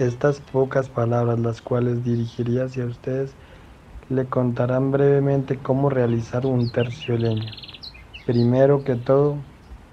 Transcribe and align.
Estas 0.00 0.40
pocas 0.40 0.88
palabras, 0.88 1.38
las 1.40 1.60
cuales 1.60 2.02
dirigiría 2.02 2.64
hacia 2.64 2.86
ustedes, 2.86 3.36
le 4.08 4.30
contarán 4.30 4.90
brevemente 4.92 5.58
cómo 5.58 5.90
realizar 5.90 6.46
un 6.46 6.70
tercio 6.70 7.18
leña. 7.18 7.54
Primero 8.24 8.82
que 8.82 8.96
todo, 8.96 9.44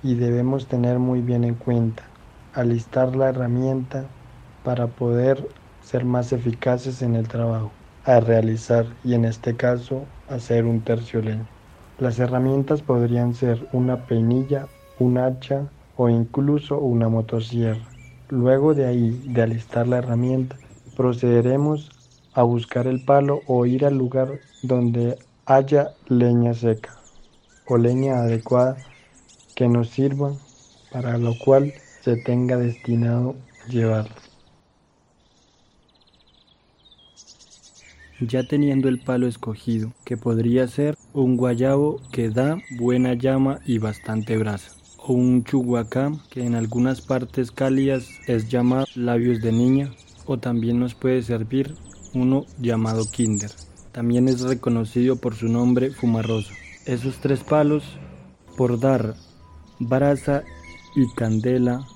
y 0.00 0.14
debemos 0.14 0.68
tener 0.68 1.00
muy 1.00 1.22
bien 1.22 1.42
en 1.42 1.56
cuenta, 1.56 2.14
alistar 2.52 3.16
la 3.16 3.30
herramienta 3.30 4.14
para 4.62 4.86
poder 4.94 5.56
ser 5.80 6.04
más 6.04 6.32
eficaces 6.32 7.02
en 7.02 7.16
el 7.16 7.26
trabajo 7.26 7.72
a 8.04 8.20
realizar 8.20 8.86
y 9.02 9.14
en 9.14 9.24
este 9.24 9.56
caso 9.56 10.12
hacer 10.28 10.66
un 10.66 10.84
tercio 10.84 11.20
leña. 11.20 11.52
Las 11.98 12.20
herramientas 12.20 12.80
podrían 12.80 13.34
ser 13.34 13.68
una 13.72 14.06
peinilla, 14.06 14.68
un 15.00 15.18
hacha 15.18 15.72
o 15.96 16.08
incluso 16.08 16.78
una 16.78 17.08
motosierra. 17.08 17.95
Luego 18.28 18.74
de 18.74 18.86
ahí, 18.86 19.22
de 19.26 19.42
alistar 19.42 19.86
la 19.86 19.98
herramienta, 19.98 20.56
procederemos 20.96 21.90
a 22.34 22.42
buscar 22.42 22.86
el 22.86 23.04
palo 23.04 23.42
o 23.46 23.66
ir 23.66 23.84
al 23.84 23.96
lugar 23.96 24.40
donde 24.62 25.18
haya 25.46 25.94
leña 26.08 26.54
seca 26.54 26.96
o 27.66 27.78
leña 27.78 28.18
adecuada 28.18 28.76
que 29.54 29.68
nos 29.68 29.90
sirva 29.90 30.32
para 30.90 31.18
lo 31.18 31.34
cual 31.38 31.72
se 32.02 32.16
tenga 32.16 32.56
destinado 32.56 33.36
llevarla. 33.68 34.14
Ya 38.20 38.44
teniendo 38.44 38.88
el 38.88 39.00
palo 39.00 39.26
escogido, 39.26 39.92
que 40.04 40.16
podría 40.16 40.66
ser 40.68 40.96
un 41.12 41.36
guayabo 41.36 42.00
que 42.12 42.30
da 42.30 42.58
buena 42.78 43.12
llama 43.12 43.60
y 43.66 43.78
bastante 43.78 44.38
brasa, 44.38 44.72
un 45.12 45.44
chuhuacá 45.44 46.12
que 46.30 46.44
en 46.44 46.54
algunas 46.54 47.00
partes 47.00 47.50
cálidas 47.50 48.08
es 48.26 48.48
llamado 48.48 48.86
labios 48.94 49.40
de 49.40 49.52
niña, 49.52 49.92
o 50.26 50.38
también 50.38 50.80
nos 50.80 50.94
puede 50.94 51.22
servir 51.22 51.74
uno 52.14 52.44
llamado 52.58 53.04
kinder. 53.10 53.50
También 53.92 54.28
es 54.28 54.40
reconocido 54.40 55.16
por 55.16 55.34
su 55.34 55.48
nombre 55.48 55.90
fumarroso. 55.90 56.52
Esos 56.84 57.18
tres 57.18 57.44
palos, 57.44 57.84
por 58.56 58.80
dar 58.80 59.14
brasa 59.78 60.44
y 60.94 61.06
candela 61.14 61.86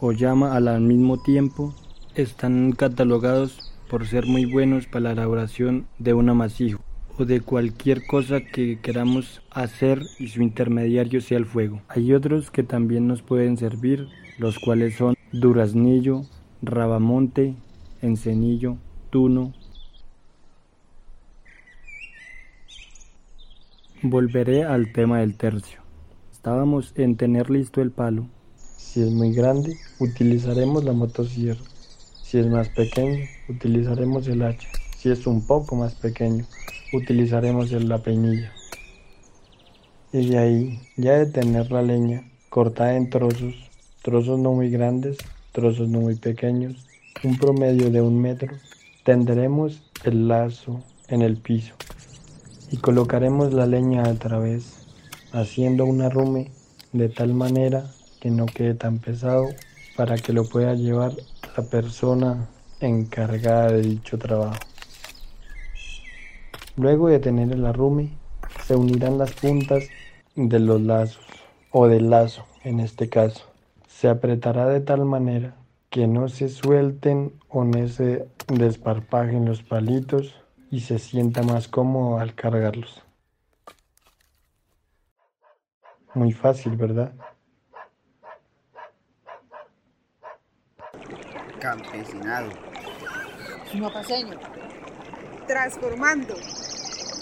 o 0.00 0.12
llama 0.12 0.56
al 0.56 0.80
mismo 0.80 1.22
tiempo, 1.22 1.74
están 2.14 2.72
catalogados 2.72 3.72
por 3.88 4.06
ser 4.06 4.26
muy 4.26 4.44
buenos 4.44 4.86
para 4.86 5.04
la 5.04 5.12
elaboración 5.12 5.86
de 5.98 6.14
un 6.14 6.28
amasijo 6.28 6.80
o 7.18 7.24
de 7.24 7.40
cualquier 7.40 8.06
cosa 8.06 8.40
que 8.40 8.78
queramos 8.80 9.42
hacer 9.50 10.02
y 10.18 10.28
su 10.28 10.42
intermediario 10.42 11.20
sea 11.20 11.38
el 11.38 11.46
fuego. 11.46 11.80
Hay 11.88 12.12
otros 12.12 12.50
que 12.50 12.62
también 12.62 13.06
nos 13.06 13.22
pueden 13.22 13.56
servir, 13.56 14.08
los 14.38 14.58
cuales 14.58 14.96
son 14.96 15.14
duraznillo, 15.32 16.22
rabamonte, 16.62 17.54
encenillo, 18.02 18.76
tuno. 19.10 19.52
Volveré 24.02 24.64
al 24.64 24.92
tema 24.92 25.20
del 25.20 25.36
tercio. 25.36 25.80
Estábamos 26.32 26.92
en 26.96 27.16
tener 27.16 27.48
listo 27.48 27.80
el 27.80 27.90
palo. 27.90 28.26
Si 28.76 29.00
es 29.00 29.10
muy 29.10 29.32
grande, 29.32 29.76
utilizaremos 29.98 30.84
la 30.84 30.92
motosierra. 30.92 31.62
Si 32.22 32.38
es 32.38 32.46
más 32.46 32.68
pequeño, 32.68 33.24
utilizaremos 33.48 34.28
el 34.28 34.42
hacha. 34.42 34.68
Si 35.04 35.10
es 35.10 35.26
un 35.26 35.46
poco 35.46 35.76
más 35.76 35.92
pequeño, 35.92 36.46
utilizaremos 36.94 37.70
la 37.72 37.98
peinilla. 37.98 38.50
Y 40.14 40.30
de 40.30 40.38
ahí, 40.38 40.80
ya 40.96 41.18
de 41.18 41.26
tener 41.26 41.70
la 41.70 41.82
leña 41.82 42.24
cortada 42.48 42.96
en 42.96 43.10
trozos, 43.10 43.54
trozos 44.00 44.38
no 44.38 44.52
muy 44.52 44.70
grandes, 44.70 45.18
trozos 45.52 45.90
no 45.90 46.00
muy 46.00 46.14
pequeños, 46.14 46.86
un 47.22 47.36
promedio 47.36 47.90
de 47.90 48.00
un 48.00 48.18
metro, 48.18 48.54
tendremos 49.04 49.82
el 50.04 50.26
lazo 50.26 50.82
en 51.08 51.20
el 51.20 51.36
piso 51.36 51.74
y 52.70 52.78
colocaremos 52.78 53.52
la 53.52 53.66
leña 53.66 54.04
a 54.04 54.14
través, 54.14 54.86
haciendo 55.32 55.84
un 55.84 56.00
arrume 56.00 56.50
de 56.94 57.10
tal 57.10 57.34
manera 57.34 57.90
que 58.22 58.30
no 58.30 58.46
quede 58.46 58.72
tan 58.72 59.00
pesado 59.00 59.48
para 59.98 60.16
que 60.16 60.32
lo 60.32 60.48
pueda 60.48 60.72
llevar 60.72 61.12
la 61.58 61.62
persona 61.64 62.48
encargada 62.80 63.70
de 63.70 63.82
dicho 63.82 64.16
trabajo. 64.16 64.56
Luego 66.76 67.08
de 67.08 67.20
tener 67.20 67.52
el 67.52 67.66
arrume, 67.66 68.10
se 68.64 68.74
unirán 68.74 69.18
las 69.18 69.32
puntas 69.32 69.84
de 70.34 70.58
los 70.58 70.80
lazos, 70.80 71.24
o 71.70 71.86
del 71.86 72.10
lazo 72.10 72.46
en 72.62 72.80
este 72.80 73.08
caso. 73.08 73.50
Se 73.88 74.08
apretará 74.08 74.66
de 74.66 74.80
tal 74.80 75.04
manera 75.04 75.54
que 75.90 76.08
no 76.08 76.28
se 76.28 76.48
suelten 76.48 77.32
o 77.48 77.62
no 77.64 77.86
se 77.86 78.28
desparpajen 78.48 79.44
los 79.44 79.62
palitos 79.62 80.34
y 80.70 80.80
se 80.80 80.98
sienta 80.98 81.42
más 81.42 81.68
cómodo 81.68 82.18
al 82.18 82.34
cargarlos. 82.34 83.04
Muy 86.14 86.32
fácil, 86.32 86.76
¿verdad? 86.76 87.12
Campesinado. 91.60 92.50
Sumapaseño. 93.70 94.38
Transformando. 95.46 96.34